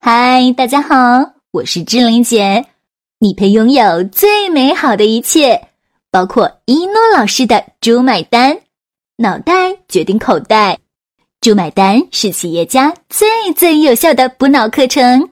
[0.00, 2.66] 嗨，大家好，我是志玲姐。
[3.18, 5.70] 你配拥有最美好的一切，
[6.12, 8.60] 包括一诺老师的“猪买单”，
[9.18, 10.78] 脑袋决定口袋
[11.42, 15.30] ，“猪买单”是企业家最最有效的补脑课程。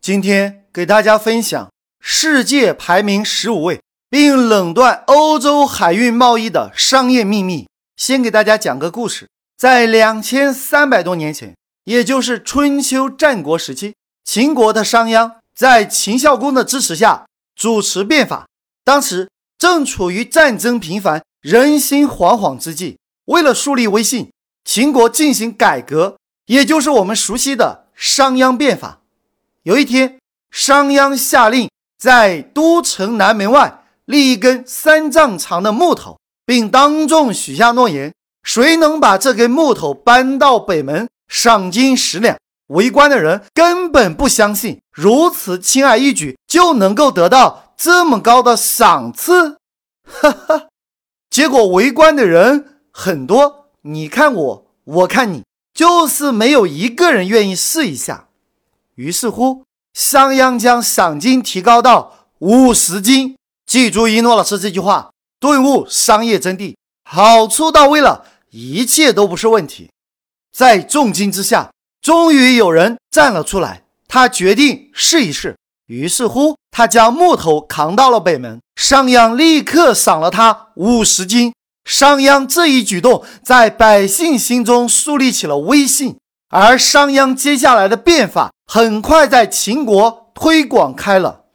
[0.00, 1.68] 今天给大家分享
[2.00, 7.66] 世界排名十五位，并垄断欧洲海运贸易的商业秘密。
[7.96, 9.28] 先给大家讲个故事，
[9.58, 11.54] 在两千三百多年前。
[11.86, 13.94] 也就是春秋战国时期，
[14.26, 18.46] 秦国的商鞅在秦孝公的支持下主持变法。
[18.84, 24.30] 当时正处于战争频繁、人心惶惶之际，为了树立威信，
[24.64, 28.98] 秦国进行改革，也就是我们熟悉的商鞅变法。
[29.62, 30.18] 有一天，
[30.50, 38.12] 商鞅下令在都城南门外立一根三丈长的木头，并当众许下诺言：
[38.42, 41.08] 谁能把这根木头搬到北门？
[41.28, 49.58] 赏金十两，围观的人根本不相信，如此轻而易举就能够得到这么高的赏赐，
[50.04, 50.66] 哈哈！
[51.30, 58.28] 结果围观的人很多，你看我，我看你，就是没有一个人愿意试一下。
[58.94, 63.36] 于是乎，商鞅将赏金提高到五十金。
[63.66, 69.90] 记住一诺老师这句话，顿悟商业真谛，好处到位了，一切都不是问题。
[70.52, 71.70] 在重金之下，
[72.06, 73.82] 终于有人站了出来。
[74.06, 75.56] 他决定试一试。
[75.86, 78.60] 于是乎，他将木头扛到了北门。
[78.76, 81.52] 商鞅立刻赏了他五十斤。
[81.84, 86.16] 商鞅这一举动在百姓心中树立起了威信。
[86.48, 91.46] 而商鞅接下来的变法很快在秦国推广开了。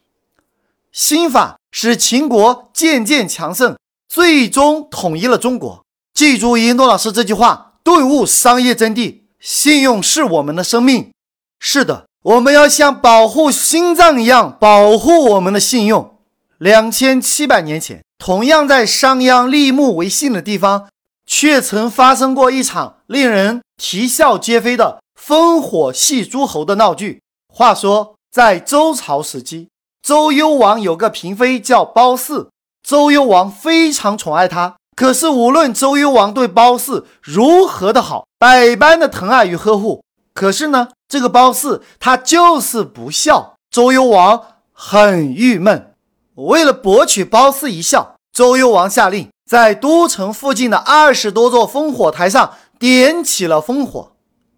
[0.92, 5.82] 新法使秦国渐渐强盛，最终统一了中国。
[6.12, 7.70] 记住一诺老师这句话。
[7.82, 11.10] 顿悟商业真谛，信用是我们的生命。
[11.58, 16.16] 是的，我们要像保护心脏一样保护我们的信用。
[16.58, 20.88] 两千七百年前，同样在商鞅立木为信的地方，
[21.26, 27.20] 却曾发生过一场令人啼笑皆非的烽火戏诸侯的闹剧。
[27.52, 29.68] 话说，在周朝时期，
[30.00, 32.50] 周幽王有个嫔妃叫褒姒，
[32.80, 34.76] 周幽王非常宠爱她。
[35.02, 43.54] 可是，无论周幽王对褒姒如何的好，百般的疼爱与呵护，可是呢，这个褒姒她就是不孝。
[43.68, 44.40] 周幽王
[44.72, 45.96] 很郁闷。
[46.36, 54.12] 为了博取褒姒一笑，周幽王下令在都城附近的二十多座烽火台上点起了烽火。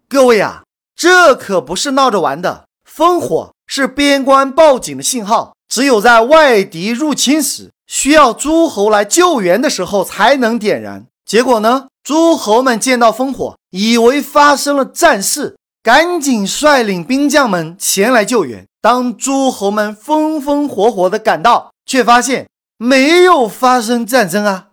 [0.07, 0.61] 各位啊，
[0.95, 2.65] 这可不是闹着玩的。
[2.87, 7.71] 烽火是边关报警的信号，只有在外敌入侵时。
[7.87, 11.05] 需要诸侯来救援的时候才能点燃。
[11.23, 11.87] 结果呢？
[12.03, 18.65] 诸侯们见到烽火，以为发生了战事，赶紧率领兵将们前来救援。
[18.81, 24.69] 当诸侯们风风火火地赶到，却发现没有发生战争啊！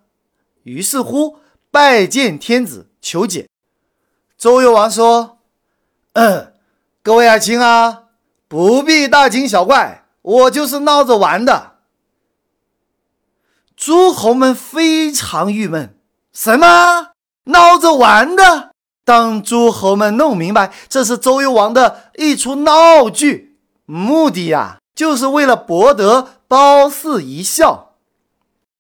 [0.65, 1.37] 于是乎，
[1.71, 3.49] 拜见天子求解。
[4.39, 5.39] 周幽王说
[6.15, 6.53] ：“嗯，
[7.03, 8.05] 各位爱卿啊，
[8.49, 11.73] 不必大惊小怪，我就是闹着玩的。”
[13.77, 15.97] 诸侯们非常郁闷，
[16.33, 17.09] 什么
[17.45, 18.71] 闹着玩的？
[19.05, 27.97] 当诸侯们弄明白这是周幽王的一出闹剧，目的呀，就是为了博得褒姒一笑。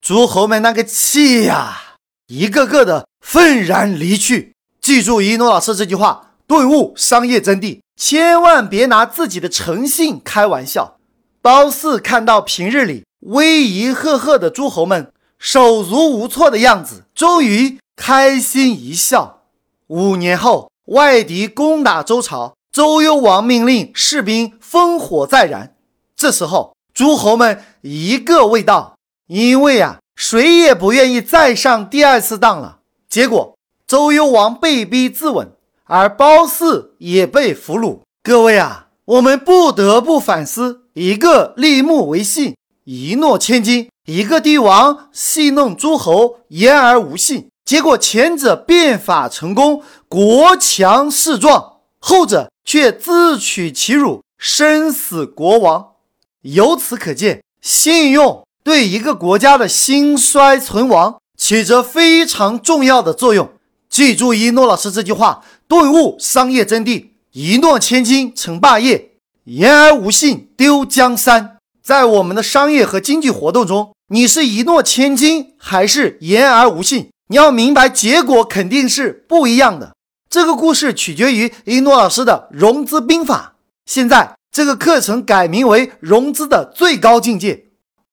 [0.00, 1.96] 诸侯们那个气呀，
[2.28, 4.54] 一个个的愤然离去。
[4.80, 10.98] 记住一诺老师这句话，顿悟商业真谛，千万别拿自己的诚信开玩笑。
[11.42, 13.04] 褒姒看到平日里。
[13.20, 19.42] 威仪赫赫的诸侯们手足无措的样子，终于开心一笑。
[19.88, 25.74] 五年后，外敌攻打周朝，周幽王命令士兵烽火再燃。
[26.16, 32.78] 这时候，诸侯们一个未到，因为啊，谁也不愿意再上第二次当了。
[33.08, 35.48] 结果，周幽王被逼自刎，
[35.84, 38.00] 而褒姒也被俘虏。
[38.22, 42.54] 各位啊，我们不得不反思：一个立木为信。
[42.84, 47.48] 一诺千金，一个帝王戏弄诸侯，言而无信。
[47.64, 55.92] 结果前者变法成功，国强势壮；后者却自取其辱，生死国亡。
[56.40, 63.48] 由此可见，信用对一个国家的兴衰存亡起着非常重要的作用。
[63.88, 69.11] 记住一诺老师这句话，顿悟商业真谛：一诺千金成霸业，
[69.44, 71.56] 言而无信丢江山。
[71.82, 77.10] 在我们的商业和经济活动中，你是一诺千金还是言而无信？
[77.28, 79.94] 你要明白，结果肯定是不一样的。
[80.30, 83.54] 这个故事取决于一诺老师的融资兵法。
[83.84, 87.64] 现在这个课程改名为融资的最高境界。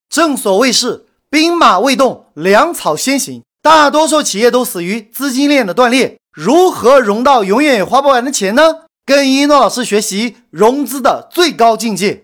[0.08, 3.42] 正所谓是兵马未动，粮草先行。
[3.62, 8.62] 大多数企业都死于资金链的断裂，如何融到永远也花不完的钱呢？
[9.10, 12.22] 跟一诺老师学习融资的最高境界。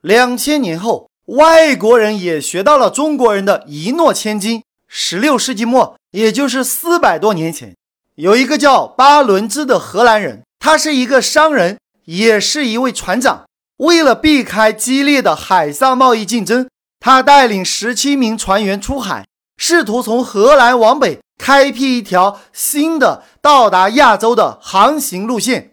[0.00, 4.62] 两千年后，外国人也学到了中国人的一诺千金。
[4.88, 7.76] 十六世纪末，也就是四百多年前，
[8.14, 13.44] 有一个叫巴伦支的荷兰人，他是一个商人，也是一位船长。
[13.76, 16.66] 为了避开激烈的海上贸易竞争，
[16.98, 19.26] 他带领十七名船员出海。
[19.58, 25.72] 试图从荷兰往北开辟一条新的到达亚洲的航行路线。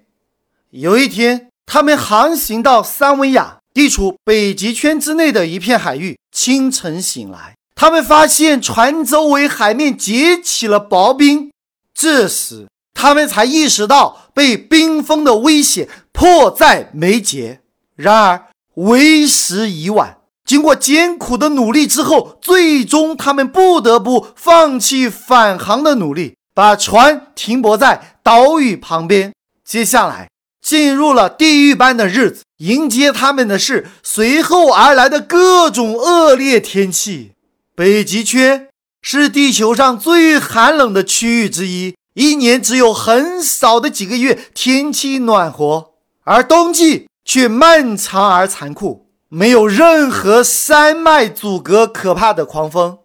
[0.75, 6.17] 有一天，他们航行到三维亚，地处北极圈之内的一片海域。
[6.31, 11.51] 清晨醒来，他们发现船周围海面结起了薄冰。
[11.93, 12.65] 这时，
[12.95, 17.59] 他们才意识到被冰封的危险迫在眉睫。
[17.95, 20.17] 然而，为时已晚。
[20.43, 29.31] 经过艰苦的努力之后，最终他们不得不放弃返航的努力，把船停泊在岛屿旁边。
[29.63, 30.27] 接下来
[30.63, 37.33] 进入了地狱般的日子，迎接他们的是随后而来的各种恶劣天气。
[37.75, 38.69] 北极圈
[39.01, 45.91] 是地球上最寒冷的区域之一，一年只有很少的几个月天气暖和，
[46.23, 49.07] 而冬季却漫长而残酷。
[49.27, 52.99] 没有任何山脉阻隔可怕的狂风，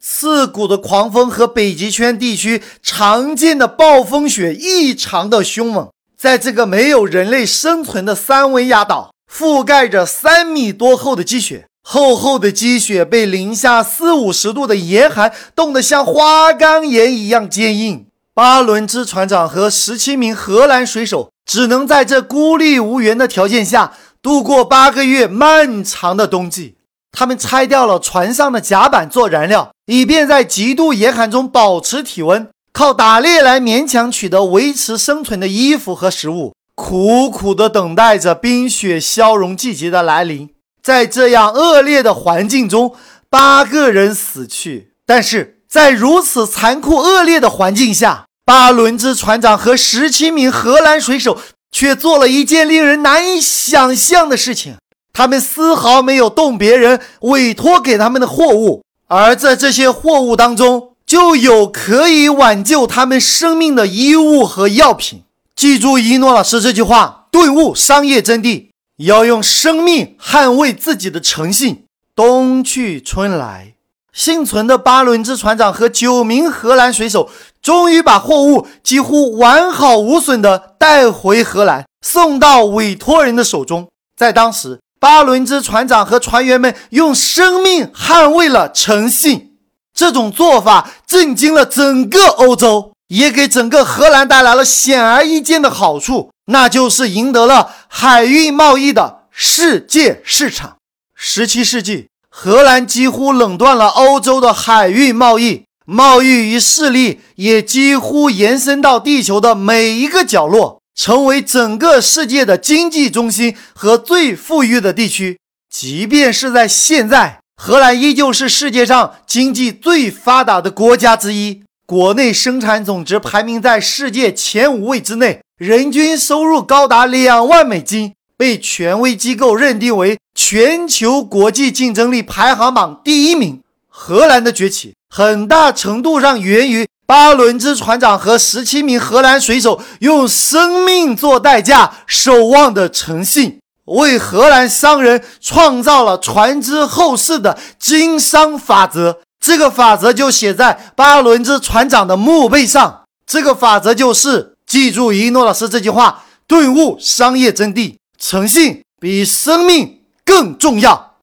[0.00, 5.90] 刺骨的狂风和北极圈地区常见的暴风雪异常的凶猛。
[6.24, 18.06] 在这个没有人类生存的三维亚岛，覆盖着三米多厚的积雪，厚厚的积雪被零下四五十度的严寒冻得像花岗岩一样坚硬。
[18.32, 23.92] 巴伦支船长和十七名荷兰水手只能在这孤立无援的条件下。
[24.22, 26.76] 度过八个月漫长的冬季，
[27.12, 40.50] 他们拆掉了船上的甲板做燃料，以便在极度严寒中保持体温，靠打猎来勉强取得维持生存的衣服和食物，苦苦地等待着冰雪消融季节的来临。
[40.82, 42.96] 在这样恶劣的环境中，
[43.30, 44.90] 八个人死去。
[45.06, 51.38] 但是在如此残酷恶劣的环境下，巴伦支船长和十七名荷兰水手。
[51.76, 54.76] 却做了一件令人难以想象的事情，
[55.12, 65.22] 他们丝毫没有动别人委托给他们的货物，而在这些货物当中，就有可以挽救他们生命的衣物和药品。
[65.54, 71.84] 记住一诺老师这句话，顿悟商业真谛，要用生命捍卫自己的诚信。
[72.16, 73.74] 冬去春来。
[74.12, 77.30] 幸存的巴伦支船长和九名荷兰水手
[77.62, 83.86] 终于把货物几乎完好无损地带回荷兰，送到委托人的手中。
[84.16, 89.52] 在当时，巴伦支船长和船员们用生命捍卫了诚信，
[89.94, 100.76] 这种做法震惊了整个欧洲，也给整个荷兰带来了显而易见的好处，那就是赢得了海运贸易的世界市场。
[101.14, 102.08] 十七世纪。
[102.36, 115.38] 荷兰几乎垄断了欧洲的海运贸易，贸易与势力也几乎延伸到地球的每一个角落，成为整个世界的经济中心和最富裕的地区。
[115.72, 128.12] 即便是在现在，荷兰依旧是世界上经济最发达的国家之一，国内生产总值排名在世界前五位之内，人均收入高达两万美金。
[128.36, 133.60] 被权威机构认定为全球国际竞争力排行榜第一名。
[133.88, 149.20] 荷兰的崛起很大程度上源于巴伦支船长和十七名荷兰水手用生命做代价守望的诚信，为荷兰商人创造了传之后世的经商法则。
[149.38, 153.04] 这个法则就写在巴伦支船长的墓碑上。
[153.26, 157.96] 这个法则就是：记住一诺老师这句话，顿悟商业真谛。
[158.18, 161.16] 诚信比生命更重要。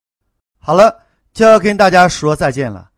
[0.60, 1.00] 好了，
[1.34, 2.90] 就要跟大家说再见了。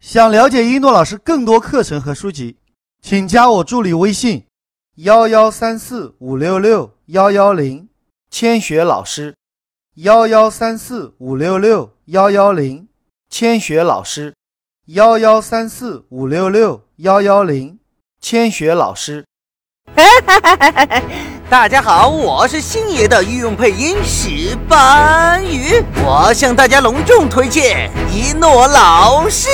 [0.00, 2.56] 想了解一诺老师更多课程和书籍，
[3.02, 4.46] 请加我助理微信：
[4.96, 7.88] 幺幺三四五六六幺幺零，
[8.32, 9.36] 千雪老师。
[9.96, 12.88] 幺幺三四五六六幺幺零，
[13.28, 14.34] 千雪老师。
[14.86, 17.78] 幺幺三四五六六幺幺零，
[18.22, 19.26] 千雪老师。
[21.52, 29.50] 大家好，我是星爷的御用配音石斑鱼，我向大家隆重推荐一诺老师。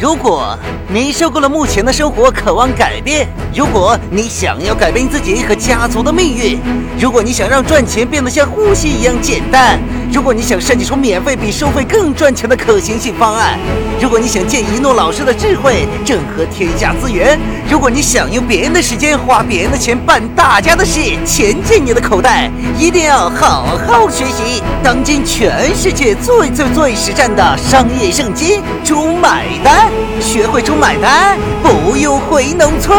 [0.00, 0.58] 如果
[0.88, 6.58] 你受够了目前的生活，渴望改变；如果你想要改变自己和家族的命运；
[6.98, 9.78] 如果你想让赚钱变得像呼吸一样简单；
[10.12, 13.56] 如果你想设计出免费比收费更赚钱的可行性方案；
[14.00, 17.38] 如果你想借一诺老师的智慧整合天下资源；
[17.70, 29.88] 如果你想用别人的时间花别人的钱办大家的事，钱进你的口袋，一定要好好学习当今全世界最最最实战的商业圣经——猪买单，
[30.20, 32.98] 学会猪买单，不用回农村。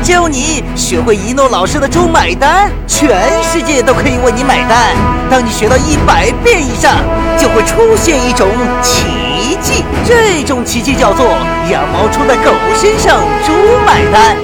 [0.00, 4.94] 教你学会一诺老师的猪买单，全世界都可以为你买单。
[5.28, 6.96] 当你学到一百百变以上，
[7.38, 8.46] 就会出现一种
[8.82, 11.26] 奇迹，这种奇迹叫做
[11.70, 13.52] 羊毛出在狗身上，猪
[13.86, 14.36] 买单。